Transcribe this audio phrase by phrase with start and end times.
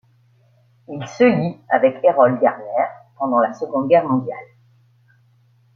[0.87, 2.87] Il se lie avec Erroll Garner
[3.19, 4.47] pendant la seconde guerre mondiale.